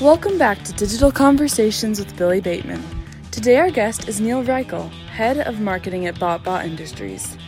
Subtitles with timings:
[0.00, 2.82] Welcome back to Digital Conversations with Billy Bateman.
[3.30, 7.38] Today, our guest is Niel Reichl, Head of Marketing at BotBot Industries.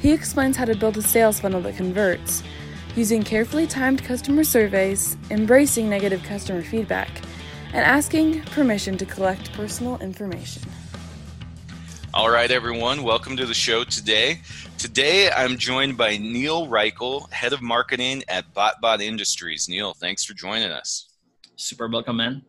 [0.00, 2.42] He explains how to build a sales funnel that converts,
[2.94, 7.08] using carefully timed customer surveys, embracing negative customer feedback,
[7.68, 10.62] and asking permission to collect personal information.
[12.12, 14.42] All right, everyone, welcome to the show today.
[14.76, 19.70] Today, I'm joined by Niel Reichl, Head of Marketing at BotBot Industries.
[19.70, 21.08] Niel, thanks for joining us.
[21.56, 22.42] Super welcome, man.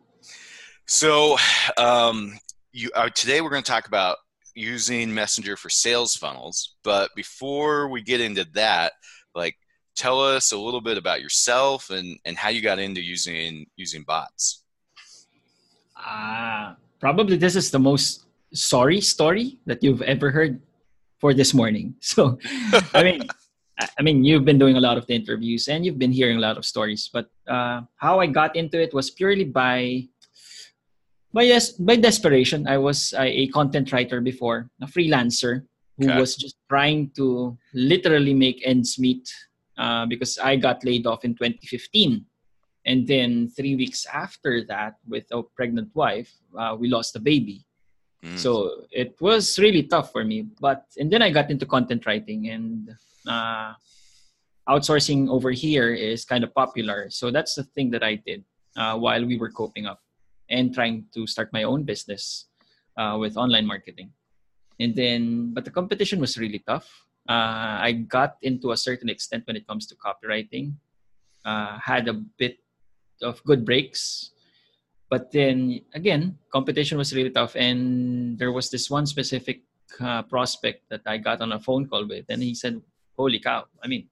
[0.86, 1.36] So,
[1.76, 2.38] um,
[2.72, 4.16] you, uh, today we're going to talk about
[4.54, 6.74] using Messenger for sales funnels.
[6.82, 8.94] But before we get into that,
[9.34, 9.56] like,
[9.94, 14.02] tell us a little bit about yourself and, and how you got into using using
[14.02, 14.64] bots.
[15.96, 20.60] Uh, probably this is the most sorry story that you've ever heard
[21.20, 21.94] for this morning.
[22.00, 22.38] So,
[22.94, 23.28] I mean,
[23.78, 26.40] I mean, you've been doing a lot of the interviews and you've been hearing a
[26.40, 27.10] lot of stories.
[27.12, 30.08] But uh, how I got into it was purely by
[31.32, 32.66] by yes by desperation.
[32.66, 35.66] I was a, a content writer before, a freelancer
[35.98, 36.20] who okay.
[36.20, 39.28] was just trying to literally make ends meet
[39.76, 42.24] uh, because I got laid off in 2015.
[42.86, 47.65] And then three weeks after that, with a pregnant wife, uh, we lost a baby.
[48.26, 48.38] Mm.
[48.38, 50.46] So it was really tough for me.
[50.60, 52.94] But and then I got into content writing and
[53.26, 53.74] uh,
[54.68, 57.08] outsourcing over here is kind of popular.
[57.10, 58.44] So that's the thing that I did
[58.76, 60.00] uh, while we were coping up
[60.50, 62.46] and trying to start my own business
[62.96, 64.10] uh, with online marketing.
[64.78, 66.88] And then, but the competition was really tough.
[67.28, 70.74] Uh, I got into a certain extent when it comes to copywriting.
[71.44, 72.58] Uh, had a bit
[73.22, 74.32] of good breaks,
[75.08, 77.54] but then again, competition was really tough.
[77.56, 79.62] And there was this one specific
[80.00, 82.80] uh, prospect that I got on a phone call with, and he said,
[83.16, 83.64] holy cow.
[83.82, 84.08] I mean,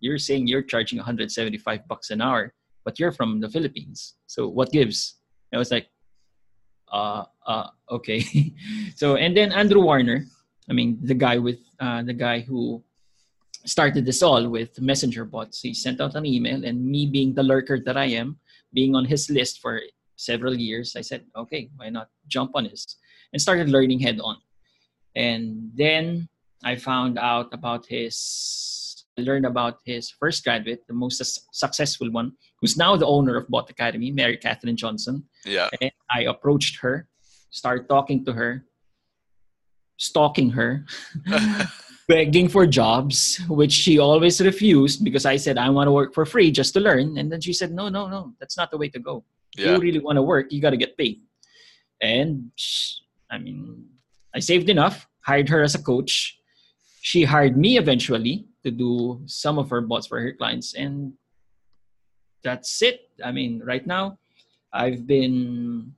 [0.00, 2.52] you're saying you're charging 175 bucks an hour,
[2.84, 4.14] but you're from the Philippines.
[4.26, 5.16] So what gives?
[5.52, 5.88] I was like,
[6.92, 8.20] uh, uh, okay.
[8.96, 10.26] so, and then Andrew Warner,
[10.68, 12.84] I mean, the guy with, uh, the guy who
[13.64, 15.60] started this all with messenger bots.
[15.62, 18.38] He sent out an email and me being the lurker that I am,
[18.72, 19.80] being on his list for
[20.16, 22.96] several years, I said, okay, why not jump on this?
[23.32, 24.36] And started learning head on.
[25.16, 26.28] And then
[26.62, 32.10] I found out about his, I learned about his first graduate, the most su- successful
[32.10, 35.24] one, who's now the owner of Bot Academy, Mary Kathryn Johnson.
[35.44, 35.68] Yeah.
[35.80, 37.08] And I approached her,
[37.50, 38.64] started talking to her,
[39.98, 40.84] stalking her,
[42.08, 46.26] begging for jobs, which she always refused because I said, I want to work for
[46.26, 47.18] free just to learn.
[47.18, 49.24] And then she said, No, no, no, that's not the way to go.
[49.56, 49.72] Yeah.
[49.72, 51.20] You really want to work, you got to get paid.
[52.02, 52.50] And
[53.30, 53.86] I mean,
[54.34, 56.38] I saved enough, hired her as a coach,
[57.04, 61.12] she hired me eventually to do some of her bots for her clients and
[62.42, 63.12] that's it.
[63.22, 64.18] I mean right now
[64.72, 65.92] i've been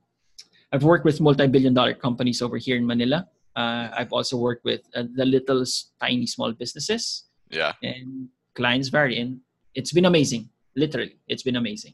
[0.71, 3.25] i've worked with multi-billion dollar companies over here in manila.
[3.55, 5.63] Uh, i've also worked with uh, the little
[5.99, 7.23] tiny small businesses.
[7.49, 7.71] Yeah.
[7.81, 9.39] And clients vary and
[9.75, 11.93] it's been amazing literally it's been amazing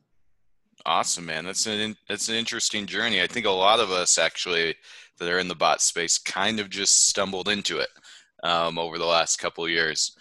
[0.85, 4.75] awesome man that's an that's an interesting journey i think a lot of us actually
[5.19, 7.89] that are in the bot space kind of just stumbled into it
[8.43, 10.15] um, over the last couple years.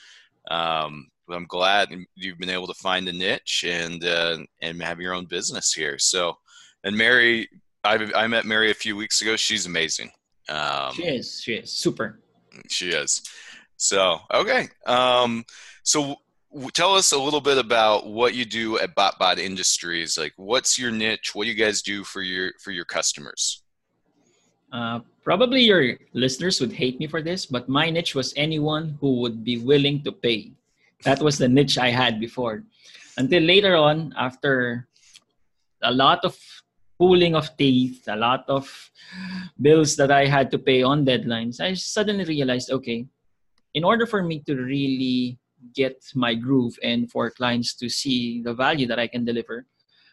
[0.51, 5.01] Um, but I'm glad you've been able to find a niche and uh, and have
[5.01, 5.99] your own business here.
[5.99, 6.37] So,
[6.85, 7.49] and Mary,
[7.85, 9.37] I I met Mary a few weeks ago.
[9.37, 10.11] She's amazing.
[10.49, 11.41] Um, she is.
[11.41, 12.21] She is super.
[12.69, 13.23] She is.
[13.77, 14.69] So okay.
[14.87, 15.45] Um,
[15.85, 16.17] so
[16.73, 20.19] tell us a little bit about what you do at BotBot Industries.
[20.19, 21.35] Like, what's your niche?
[21.35, 23.63] What do you guys do for your for your customers?
[24.73, 29.21] Uh, probably your listeners would hate me for this, but my niche was anyone who
[29.21, 30.53] would be willing to pay.
[31.05, 32.65] That was the niche I had before.
[33.19, 34.89] Until later on, after
[35.83, 36.39] a lot of
[36.99, 38.65] pulling of teeth, a lot of
[39.61, 43.05] bills that I had to pay on deadlines, I suddenly realized okay,
[43.75, 45.39] in order for me to really
[45.75, 49.67] get my groove and for clients to see the value that I can deliver,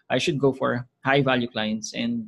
[0.10, 2.28] I should go for high value clients and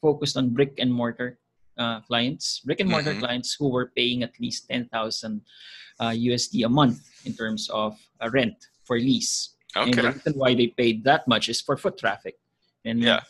[0.00, 1.38] focused on brick and mortar
[1.78, 3.20] uh, clients, brick and mortar mm-hmm.
[3.20, 5.40] clients who were paying at least 10,000
[6.00, 9.56] uh, USD a month in terms of uh, rent for lease.
[9.76, 9.90] Okay.
[9.90, 12.36] And the reason why they paid that much is for foot traffic.
[12.84, 13.20] And yeah.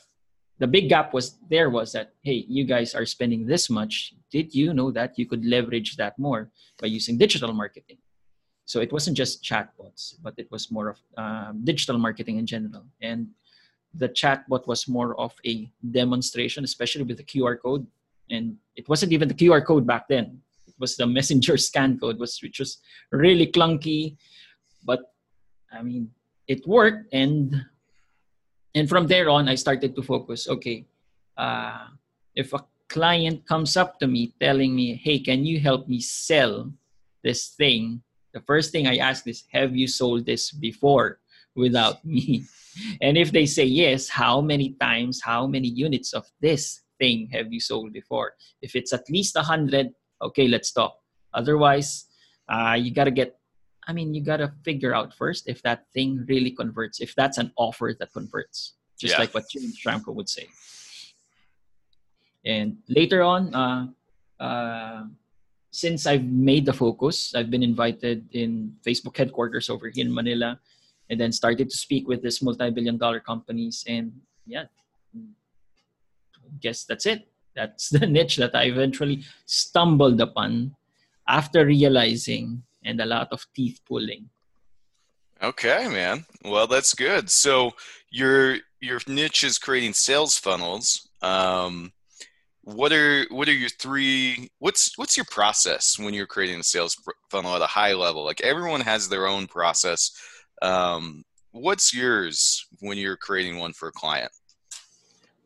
[0.59, 4.15] the big gap was there was that, hey, you guys are spending this much.
[4.31, 6.51] Did you know that you could leverage that more
[6.81, 7.99] by using digital marketing?
[8.71, 12.85] So it wasn't just chatbots, but it was more of um, digital marketing in general.
[13.03, 13.29] And
[14.03, 15.55] the chatbot was more of a
[15.91, 17.85] demonstration, especially with the QR code
[18.31, 20.41] and it wasn't even the QR code back then.
[20.67, 22.79] It was the messenger scan code, was which was
[23.11, 24.17] really clunky,
[24.85, 25.13] but
[25.73, 26.11] I mean
[26.47, 27.13] it worked.
[27.13, 27.67] And
[28.75, 30.49] and from there on, I started to focus.
[30.49, 30.87] Okay,
[31.37, 31.91] uh,
[32.35, 36.71] if a client comes up to me telling me, "Hey, can you help me sell
[37.23, 41.21] this thing?" The first thing I ask is, "Have you sold this before
[41.55, 42.45] without me?"
[43.01, 47.53] And if they say yes, how many times, how many units of this thing have
[47.53, 48.35] you sold before?
[48.63, 49.91] If it's at least a hundred,
[50.23, 50.95] okay, let's talk.
[51.35, 52.07] Otherwise,
[52.49, 53.41] uh, you gotta get
[53.87, 57.51] I mean, you gotta figure out first if that thing really converts, if that's an
[57.57, 59.21] offer that converts, just yeah.
[59.21, 60.47] like what Jim Schramko would say.
[62.45, 63.87] And later on, uh,
[64.39, 65.05] uh,
[65.71, 70.59] since I've made the focus, I've been invited in Facebook headquarters over here in Manila,
[71.09, 73.85] and then started to speak with these multi-billion-dollar companies.
[73.87, 74.13] And
[74.47, 74.65] yeah,
[76.61, 77.29] guess that's it.
[77.55, 80.75] That's the niche that I eventually stumbled upon
[81.29, 84.29] after realizing and a lot of teeth pulling.
[85.43, 86.27] Okay, man.
[86.45, 87.31] Well, that's good.
[87.31, 87.73] So
[88.11, 91.09] your your niche is creating sales funnels.
[91.23, 91.93] Um,
[92.63, 94.51] what are what are your three?
[94.59, 96.97] What's what's your process when you're creating a sales
[97.31, 98.25] funnel at a high level?
[98.25, 100.11] Like everyone has their own process.
[100.63, 104.31] Um, what's yours when you're creating one for a client?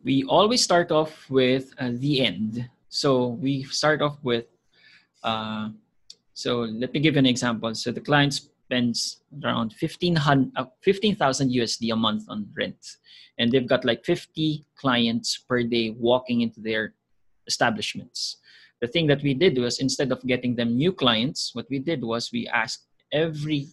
[0.03, 2.69] We always start off with uh, the end.
[2.89, 4.47] So we start off with
[5.23, 5.69] uh,
[6.35, 7.75] so let me give you an example.
[7.75, 12.97] So the client spends around 15,000 uh, 15, USD a month on rent.
[13.39, 16.93] And they've got like 50 clients per day walking into their
[17.47, 18.39] establishments.
[18.81, 22.03] The thing that we did was instead of getting them new clients, what we did
[22.03, 23.69] was we asked every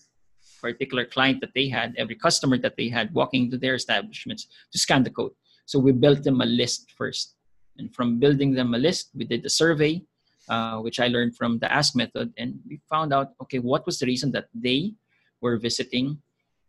[0.61, 4.77] particular client that they had, every customer that they had walking into their establishments to
[4.77, 5.31] scan the code.
[5.65, 7.35] So we built them a list first.
[7.77, 10.03] And from building them a list, we did a survey
[10.49, 12.33] uh, which I learned from the Ask method.
[12.37, 14.93] And we found out, okay, what was the reason that they
[15.41, 16.21] were visiting?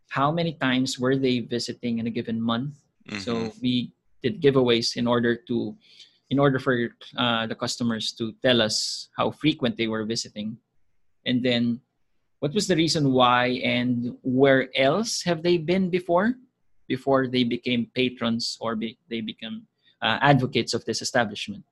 [0.09, 2.75] How many times were they visiting in a given month?
[3.09, 3.19] Mm-hmm.
[3.19, 3.91] So we
[4.21, 5.75] did giveaways in order to,
[6.33, 6.73] in order for
[7.23, 8.75] uh, the customers to tell us
[9.17, 10.57] how frequent they were visiting.
[11.29, 11.63] And then
[12.41, 16.33] what was the reason why and where else have they been before?
[16.95, 19.55] Before they became patrons or be, they become
[20.01, 21.63] uh, advocates of this establishment.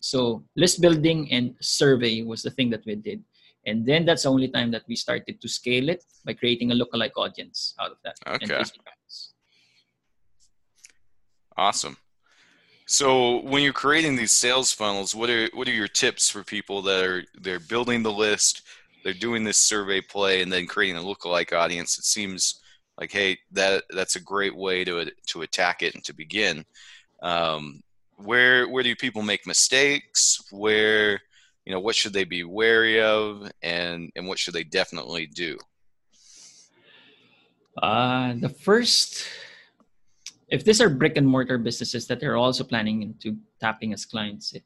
[0.00, 0.18] So
[0.56, 3.20] list building and survey was the thing that we did.
[3.68, 6.74] And then that's the only time that we started to scale it by creating a
[6.74, 8.16] lookalike audience out of that.
[8.26, 8.64] Okay.
[11.56, 11.96] Awesome.
[12.86, 16.82] So when you're creating these sales funnels, what are what are your tips for people
[16.82, 18.62] that are they're building the list,
[19.02, 21.98] they're doing this survey play, and then creating a lookalike audience?
[21.98, 22.60] It seems
[22.98, 26.64] like hey, that that's a great way to to attack it and to begin.
[27.22, 27.82] Um,
[28.16, 31.20] where where do people make mistakes where
[31.64, 35.58] you know what should they be wary of and and what should they definitely do
[37.82, 39.26] uh the first
[40.48, 44.52] if these are brick and mortar businesses that are also planning into tapping as clients
[44.52, 44.64] it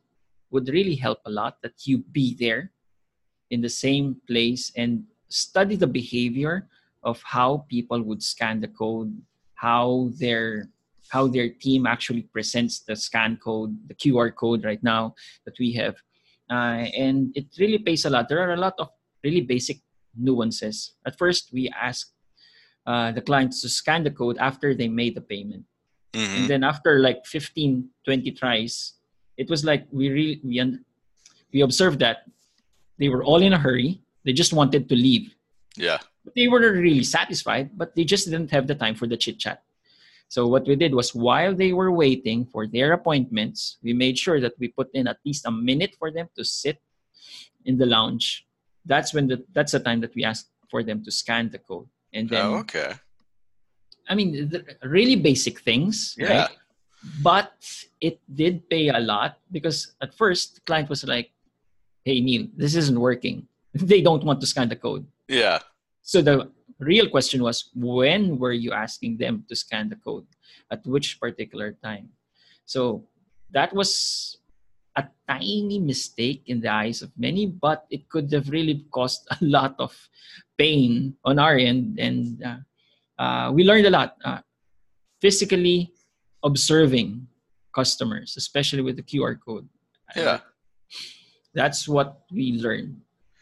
[0.50, 2.70] would really help a lot that you be there
[3.50, 6.68] in the same place and study the behavior
[7.02, 9.14] of how people would scan the code
[9.54, 10.68] how their
[11.10, 15.72] how their team actually presents the scan code, the QR code right now that we
[15.72, 15.96] have.
[16.48, 18.28] Uh, and it really pays a lot.
[18.28, 18.88] There are a lot of
[19.22, 19.78] really basic
[20.16, 20.94] nuances.
[21.04, 22.12] At first, we ask
[22.86, 25.64] uh, the clients to scan the code after they made the payment.
[26.12, 26.36] Mm-hmm.
[26.36, 28.94] And then after like 15, 20 tries,
[29.36, 30.84] it was like we really, we, un-
[31.52, 32.24] we observed that
[32.98, 34.02] they were all in a hurry.
[34.24, 35.34] They just wanted to leave.
[35.76, 35.98] Yeah.
[36.24, 39.38] But they weren't really satisfied, but they just didn't have the time for the chit
[39.38, 39.62] chat.
[40.28, 44.40] So what we did was while they were waiting for their appointments, we made sure
[44.40, 46.80] that we put in at least a minute for them to sit
[47.64, 48.46] in the lounge.
[48.84, 51.88] That's when the that's the time that we asked for them to scan the code.
[52.14, 52.94] And then oh, okay.
[54.10, 54.50] I mean
[54.82, 56.28] really basic things, yeah.
[56.28, 56.50] right?
[57.22, 57.54] But
[58.00, 61.30] it did pay a lot because at first the client was like,
[62.04, 63.46] Hey Niel, this isn't working.
[63.74, 65.06] they don't want to scan the code.
[65.28, 65.60] Yeah.
[66.02, 66.50] So the
[66.80, 70.26] real question was when were you asking them to scan the code
[70.72, 72.08] at which particular time
[72.64, 73.04] so
[73.52, 74.38] that was
[74.96, 79.38] a tiny mistake in the eyes of many but it could have really caused a
[79.44, 79.92] lot of
[80.56, 82.56] pain on our end and uh,
[83.20, 84.40] uh, we learned a lot uh,
[85.20, 85.92] physically
[86.42, 87.26] observing
[87.74, 89.68] customers especially with the qr code
[90.16, 90.40] yeah
[91.54, 92.96] that's what we learned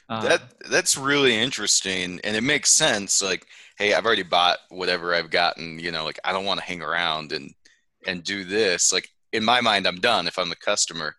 [0.09, 3.23] uh, that that's really interesting, and it makes sense.
[3.23, 5.79] Like, hey, I've already bought whatever I've gotten.
[5.79, 7.53] You know, like I don't want to hang around and
[8.07, 8.93] and do this.
[8.93, 11.15] Like in my mind, I'm done if I'm the customer.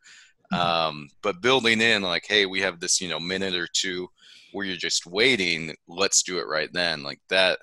[0.52, 0.62] Mm-hmm.
[0.62, 4.10] Um, but building in like, hey, we have this, you know, minute or two
[4.54, 5.76] where you're just waiting.
[5.88, 7.04] Let's do it right then.
[7.04, 7.60] Like that.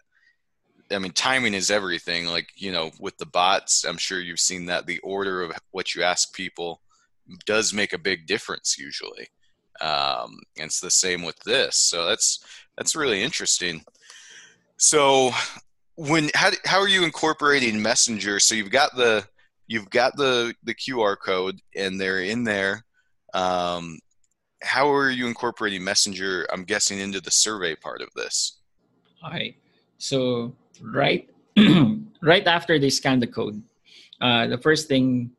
[0.90, 2.26] I mean, timing is everything.
[2.26, 5.94] Like, you know, with the bots, I'm sure you've seen that the order of what
[5.94, 6.80] you ask people
[7.44, 9.28] does make a big difference usually.
[9.80, 11.76] Um, and it's the same with this.
[11.76, 12.38] So that's,
[12.76, 13.84] that's really interesting.
[14.76, 15.32] So
[15.96, 18.38] when, how, how are you incorporating messenger?
[18.38, 19.26] So you've got the,
[19.66, 22.84] you've got the, the QR code and they're in there.
[23.34, 23.98] Um,
[24.62, 26.46] how are you incorporating messenger?
[26.52, 28.58] I'm guessing into the survey part of this.
[29.22, 29.56] All right.
[29.98, 31.28] So right
[32.22, 33.62] right after they scan the code,
[34.20, 35.30] uh, the first thing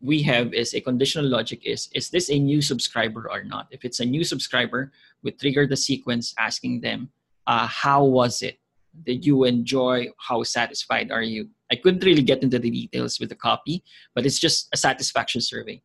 [0.00, 3.68] we have is a conditional logic is is this a new subscriber or not?
[3.70, 7.10] If it's a new subscriber, we trigger the sequence asking them,
[7.46, 8.58] uh, how was it?
[9.04, 10.08] Did you enjoy?
[10.18, 11.48] How satisfied are you?
[11.72, 13.82] I couldn't really get into the details with the copy,
[14.14, 15.82] but it's just a satisfaction survey.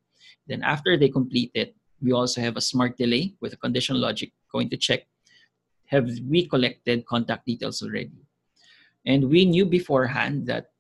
[0.48, 4.32] Then after they complete it, we also have a smart delay with a conditional logic
[4.52, 5.08] going to check
[5.90, 8.14] have we collected contact details already?
[9.06, 10.72] And we knew beforehand that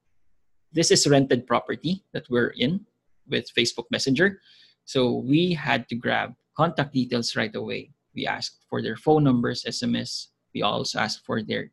[0.71, 2.85] this is rented property that we're in
[3.27, 4.41] with Facebook Messenger.
[4.85, 7.91] So we had to grab contact details right away.
[8.15, 10.27] We asked for their phone numbers, SMS.
[10.53, 11.71] We also asked for their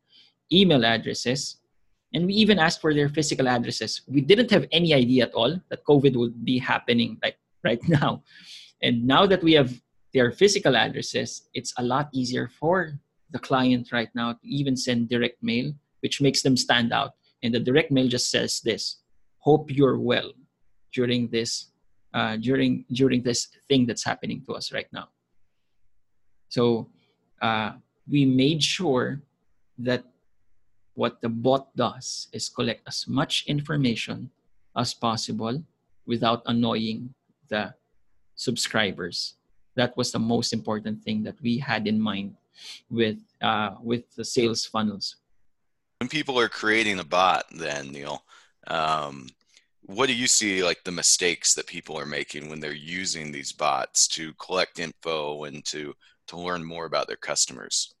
[0.51, 1.57] email addresses.
[2.13, 4.01] And we even asked for their physical addresses.
[4.07, 8.23] We didn't have any idea at all that COVID would be happening like right now.
[8.81, 9.73] And now that we have
[10.13, 12.99] their physical addresses, it's a lot easier for
[13.31, 15.73] the client right now to even send direct mail,
[16.07, 17.19] which makes them stand out.
[17.43, 19.03] And the direct mail just says this:
[19.43, 20.31] "Hope you're well
[20.95, 21.75] during this
[22.15, 25.11] uh, during during this thing that's happening to us right now."
[26.47, 26.87] So
[27.43, 27.75] uh,
[28.07, 29.19] we made sure
[29.83, 30.07] that
[30.95, 34.31] what the bot does is collect as much information
[34.79, 35.59] as possible
[36.07, 37.11] without annoying
[37.51, 37.75] the
[38.39, 39.35] subscribers.
[39.75, 42.39] That was the most important thing that we had in mind
[42.89, 45.19] with uh, with the sales funnels.
[45.99, 48.23] When people are creating a bot, then Niel,
[48.67, 49.29] um,
[49.81, 53.51] what do you see like the mistakes that people are making when they're using these
[53.51, 55.93] bots to collect info and to
[56.27, 57.95] to learn more about their customers?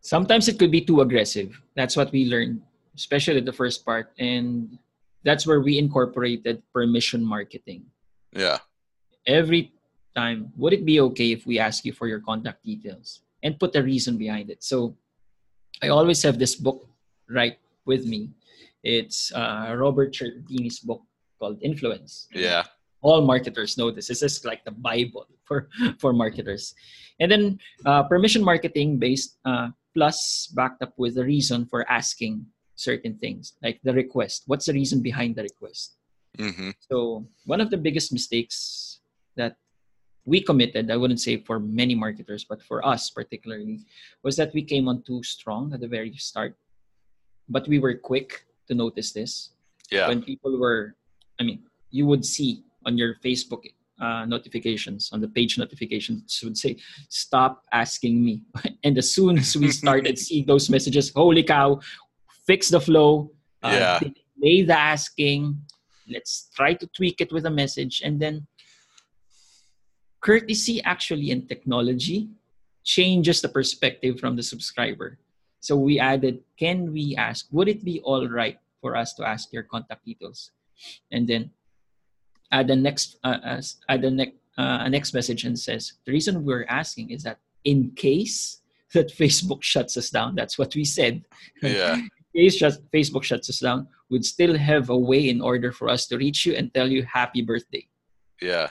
[0.00, 1.60] Sometimes it could be too aggressive.
[1.74, 2.62] That's what we learned,
[2.94, 4.78] especially the first part, and
[5.24, 7.84] that's where we incorporated permission marketing.
[8.32, 8.58] Yeah.
[9.26, 9.72] Every
[10.14, 13.76] time, would it be okay if we ask you for your contact details and put
[13.76, 14.64] a reason behind it?
[14.64, 14.96] So
[15.82, 16.86] I always have this book
[17.28, 18.30] right with me.
[18.82, 21.02] It's uh, Robert Cialdini's book
[21.38, 22.28] called Influence.
[22.32, 22.64] Yeah.
[23.02, 24.08] All marketers know this.
[24.08, 26.74] This is like the Bible for, for marketers.
[27.18, 32.46] And then uh, permission marketing based uh, plus backed up with a reason for asking
[32.76, 34.44] certain things, like the request.
[34.46, 35.96] What's the reason behind the request?
[36.38, 36.70] Mm-hmm.
[36.88, 39.00] So one of the biggest mistakes
[39.36, 39.56] that
[40.24, 43.80] we committed, I wouldn't say for many marketers, but for us particularly,
[44.22, 46.56] was that we came on too strong at the very start.
[47.48, 49.50] But we were quick to notice this.
[49.90, 50.08] Yeah.
[50.08, 50.94] When people were,
[51.40, 53.64] I mean, you would see on your Facebook
[54.00, 56.76] uh, notifications, on the page notifications, would say,
[57.08, 58.42] stop asking me.
[58.84, 61.80] and as soon as we started seeing those messages, holy cow,
[62.46, 63.98] fix the flow, uh, yeah.
[64.38, 65.60] delay the asking,
[66.08, 68.02] let's try to tweak it with a message.
[68.04, 68.46] And then
[70.20, 72.28] courtesy actually in technology
[72.84, 75.18] changes the perspective from the subscriber.
[75.60, 79.52] So we added, can we ask, would it be all right for us to ask
[79.52, 80.52] your contact details?
[81.12, 81.50] And then
[82.50, 86.64] add the next, uh, add the next, uh, next message and says, the reason we're
[86.68, 88.60] asking is that in case
[88.94, 91.22] that Facebook shuts us down, that's what we said.
[91.62, 91.96] Yeah.
[92.34, 92.60] in case
[92.92, 96.46] Facebook shuts us down, we'd still have a way in order for us to reach
[96.46, 97.86] you and tell you happy birthday.
[98.40, 98.70] Yeah.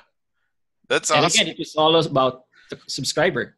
[0.90, 3.56] That's and again, it was all about the subscriber.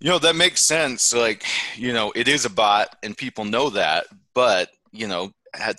[0.00, 1.14] You know, that makes sense.
[1.14, 1.44] Like,
[1.76, 5.32] you know, it is a bot and people know that, but, you know,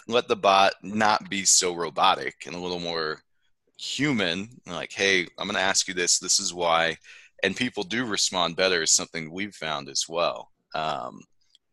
[0.07, 3.19] let the bot not be so robotic and a little more
[3.77, 4.49] human.
[4.67, 6.19] Like, hey, I'm going to ask you this.
[6.19, 6.97] This is why.
[7.43, 10.51] And people do respond better, is something we've found as well.
[10.75, 11.21] Um,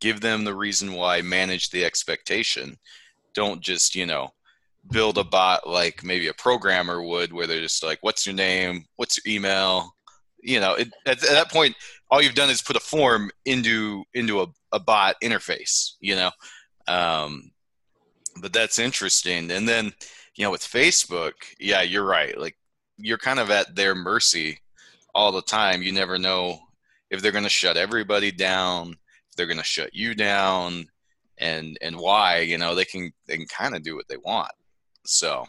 [0.01, 2.77] give them the reason why, manage the expectation.
[3.35, 4.33] Don't just, you know,
[4.91, 8.85] build a bot like maybe a programmer would where they're just like what's your name?
[8.95, 9.93] What's your email?
[10.41, 11.75] You know it, at, at, that point
[12.09, 16.31] all you've done is put a form into into a, a bot interface you know?
[16.87, 17.51] Um,
[18.41, 19.51] but that's interesting.
[19.51, 19.91] And then
[20.35, 22.37] you know with facebook yeah you're right.
[22.37, 22.57] Like
[22.97, 24.59] you're kind of at their mercy
[25.13, 25.81] all the time.
[25.81, 26.59] You never know
[27.09, 28.95] if they're going to shut everybody down
[29.29, 30.87] if they're going to shut you down
[31.37, 32.75] and and why you know?
[32.75, 34.51] They can they can kind of do what they want
[35.09, 35.47] so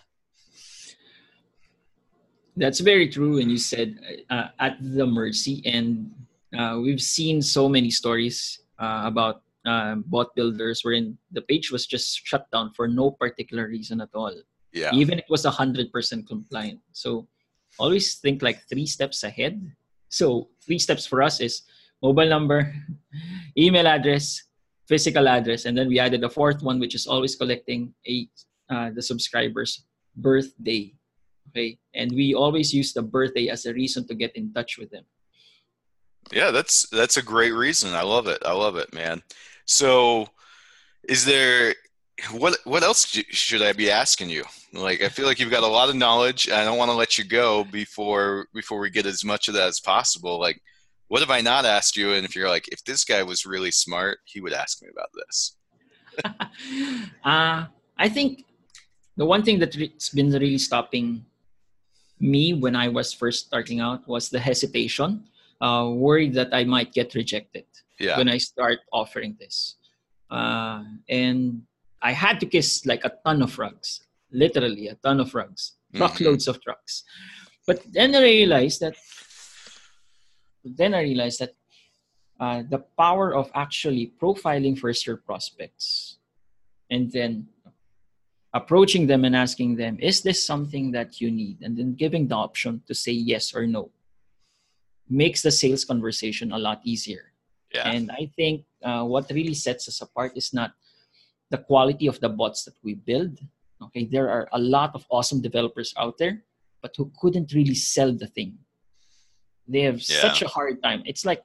[2.56, 3.38] that's very true.
[3.38, 4.00] And you said
[4.30, 6.10] uh, at the mercy, and
[6.56, 11.86] uh, we've seen so many stories uh, about um, bot builders wherein the page was
[11.86, 14.32] just shut down for no particular reason at all.
[14.72, 14.90] Yeah.
[14.92, 15.92] Even it was 100%
[16.26, 16.80] compliant.
[16.92, 17.28] So
[17.78, 19.60] always think like three steps ahead.
[20.08, 21.62] So three steps for us is
[22.02, 22.72] mobile number,
[23.58, 24.42] email address,
[24.88, 28.26] physical address, and then we added a fourth one, which is always collecting a
[28.70, 29.84] uh, the subscriber's
[30.16, 30.94] birthday.
[31.50, 34.90] Okay, and we always use the birthday as a reason to get in touch with
[34.90, 35.04] them.
[36.32, 37.94] Yeah, that's that's a great reason.
[37.94, 38.42] I love it.
[38.44, 39.22] I love it, man.
[39.66, 40.28] So,
[41.08, 41.74] is there
[42.32, 44.44] what what else should I be asking you?
[44.72, 46.48] Like, I feel like you've got a lot of knowledge.
[46.48, 49.68] I don't want to let you go before before we get as much of that
[49.68, 50.38] as possible.
[50.38, 50.60] Like,
[51.08, 52.12] what have I not asked you?
[52.12, 55.08] And if you're like, if this guy was really smart, he would ask me about
[55.14, 55.56] this.
[57.24, 57.64] uh,
[57.98, 58.44] I think
[59.16, 61.24] the one thing that's been really stopping
[62.20, 65.24] me when I was first starting out was the hesitation,
[65.60, 67.64] uh, worried that I might get rejected
[67.98, 68.16] yeah.
[68.16, 69.76] when I start offering this.
[70.30, 71.62] Uh, and
[72.02, 75.98] I had to kiss like a ton of rugs, literally a ton of rugs, mm-hmm.
[75.98, 76.56] truckloads mm-hmm.
[76.56, 77.04] of trucks.
[77.66, 78.96] But then I realized that
[80.64, 81.54] then I realized that
[82.38, 86.18] uh, the power of actually profiling first your prospects
[86.90, 87.46] and then
[88.52, 91.58] approaching them and asking them, is this something that you need?
[91.62, 93.90] And then giving the option to say yes or no
[95.08, 97.32] makes the sales conversation a lot easier.
[97.74, 97.90] Yeah.
[97.90, 100.72] And I think uh, what really sets us apart is not
[101.50, 103.38] the quality of the bots that we build.
[103.82, 106.42] Okay, there are a lot of awesome developers out there,
[106.82, 108.58] but who couldn't really sell the thing.
[109.66, 110.20] They have yeah.
[110.20, 111.02] such a hard time.
[111.06, 111.42] It's like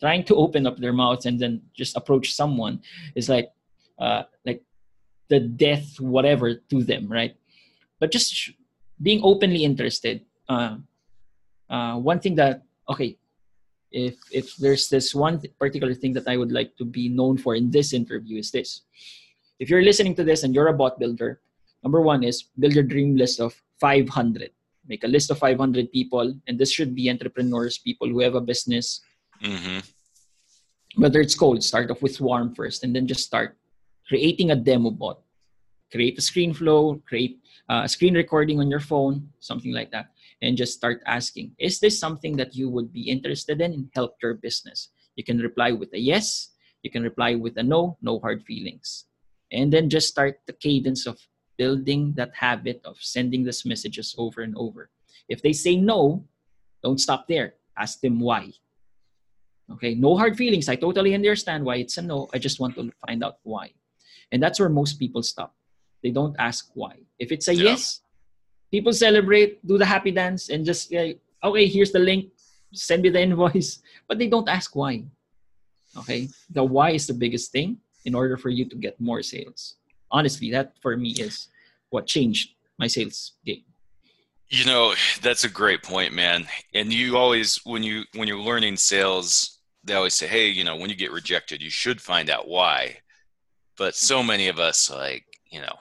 [0.00, 2.80] trying to open up their mouths and then just approach someone
[3.14, 3.50] is like
[3.98, 4.62] uh, like
[5.28, 7.36] the death whatever to them, right?
[8.00, 8.50] But just
[9.00, 10.24] being openly interested.
[10.48, 10.78] Uh,
[11.68, 13.16] uh, one thing that okay,
[13.92, 17.54] if if there's this one particular thing that I would like to be known for
[17.54, 18.82] in this interview is this.
[19.58, 21.40] If you're listening to this and you're a bot builder,
[21.82, 24.50] number one is build your dream list of 500
[24.88, 28.40] make a list of 500 people and this should be entrepreneurs people who have a
[28.40, 29.00] business
[29.42, 29.78] mm-hmm.
[30.96, 33.56] whether it's cold start off with warm first and then just start
[34.08, 35.20] creating a demo bot
[35.90, 40.10] create a screen flow create uh, a screen recording on your phone something like that
[40.42, 44.16] and just start asking is this something that you would be interested in and help
[44.22, 46.50] your business you can reply with a yes
[46.82, 49.06] you can reply with a no no hard feelings
[49.52, 51.18] and then just start the cadence of
[51.58, 54.90] building that habit of sending these messages over and over.
[55.28, 56.24] If they say no,
[56.82, 57.54] don't stop there.
[57.76, 58.52] Ask them why.
[59.72, 60.68] Okay, no hard feelings.
[60.68, 62.28] I totally understand why it's a no.
[62.32, 63.72] I just want to find out why.
[64.32, 65.54] And that's where most people stop.
[66.02, 66.96] They don't ask why.
[67.18, 67.74] If it's a yeah.
[67.74, 68.00] yes,
[68.70, 72.30] people celebrate, do the happy dance, and just like, okay, here's the link,
[72.72, 73.80] send me the invoice.
[74.06, 75.04] But they don't ask why.
[75.96, 79.78] Okay, the why is the biggest thing in order for you to get more sales
[80.10, 81.48] honestly, that for me is
[81.90, 83.64] what changed my sales game.
[84.48, 86.46] You know, that's a great point, man.
[86.72, 90.76] And you always, when you when you're learning sales, they always say, "Hey, you know,
[90.76, 92.98] when you get rejected, you should find out why."
[93.76, 95.76] But so many of us, like, you know,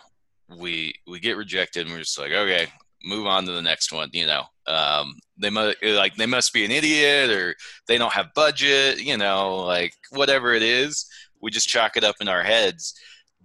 [0.49, 2.67] we we get rejected, and we're just like, "Okay,
[3.03, 6.65] move on to the next one." You know, um, they must like they must be
[6.65, 7.55] an idiot, or
[7.88, 9.01] they don't have budget.
[9.01, 11.05] You know, like whatever it is,
[11.41, 12.93] we just chalk it up in our heads.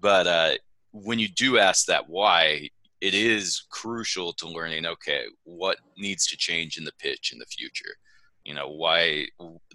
[0.01, 0.53] But uh,
[0.93, 2.69] when you do ask that why,
[3.03, 7.47] it is crucial to learning okay what needs to change in the pitch in the
[7.47, 7.97] future
[8.45, 9.27] you know why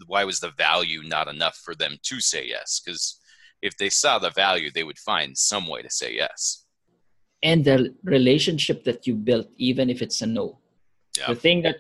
[0.08, 3.20] why was the value not enough for them to say yes because
[3.62, 6.66] if they saw the value they would find some way to say yes
[7.44, 10.60] and the relationship that you built even if it's a no.
[11.18, 11.28] Yeah.
[11.30, 11.78] the thing that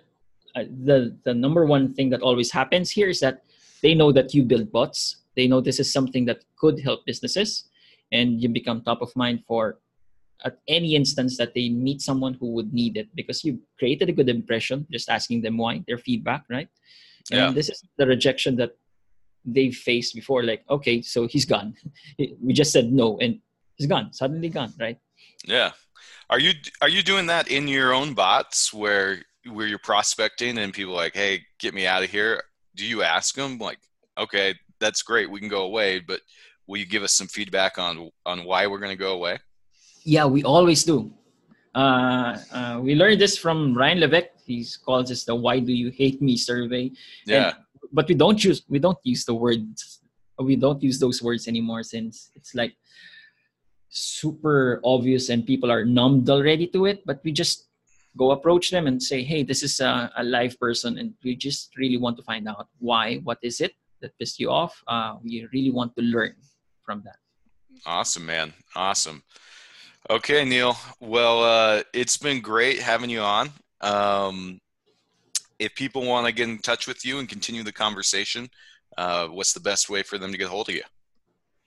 [0.56, 3.44] uh, the the number one thing that always happens here is that
[3.82, 5.18] they know that you build bots.
[5.36, 7.70] They know this is something that could help businesses
[8.12, 9.80] and you become top of mind for
[10.46, 14.12] at any instance that they meet someone who would need it because you created a
[14.12, 16.70] good impression just asking them why their feedback right?
[17.32, 17.52] And yeah.
[17.52, 18.72] this is the rejection that
[19.46, 21.76] they faced before like okay so he's gone.
[22.42, 23.40] We just said no and
[23.76, 24.98] he's gone suddenly gone right
[25.46, 25.72] yeah
[26.30, 29.22] are you are you doing that in your own bots where
[29.52, 32.42] where you're prospecting and people like hey get me out of here
[32.76, 33.80] do you ask them like
[34.18, 36.22] okay that's great we can go away but
[36.68, 39.40] will you give us some feedback on on why we're going to go away?
[40.04, 41.12] Yeah, we always do.
[41.74, 44.36] Uh, uh, we learned this from Ryan Levesque.
[44.46, 46.92] He calls this the "Why Do You Hate Me" survey.
[47.26, 47.48] Yeah.
[47.48, 47.56] And,
[47.92, 50.02] but we don't use we don't use the words
[50.40, 52.76] we don't use those words anymore since it's like
[53.90, 57.06] super obvious and people are numbed already to it.
[57.06, 57.68] But we just
[58.18, 61.76] go approach them and say, "Hey, this is a, a live person, and we just
[61.78, 63.18] really want to find out why.
[63.24, 63.74] What is it?
[64.02, 64.84] that pissed you off.
[64.88, 66.36] Uh, we really want to learn
[66.84, 67.18] from that.
[67.86, 68.54] Awesome, man.
[68.76, 69.24] Awesome.
[70.10, 70.78] Okay, Niel.
[71.00, 73.50] Well, uh, it's been great having you on.
[73.82, 74.60] Um,
[75.60, 78.50] if people want to get in touch with you and continue the conversation,
[78.98, 80.84] uh, what's the best way for them to get a hold of you?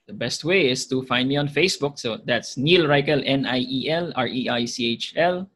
[0.07, 1.97] The best way is to find me on Facebook.
[1.99, 5.49] So that's Niel Reichl, N I E L R E I C H L.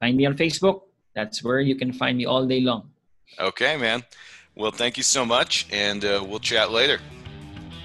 [0.00, 0.82] Find me on Facebook.
[1.14, 2.90] That's where you can find me all day long.
[3.40, 4.04] Okay, man.
[4.54, 7.00] Well, thank you so much, and uh, we'll chat later.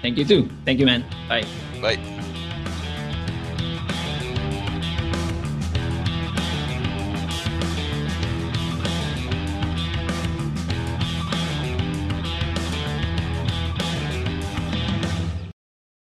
[0.02, 0.50] Thank you too.
[0.64, 1.04] Thank you, man.
[1.28, 1.46] Bye.
[1.80, 2.11] Bye.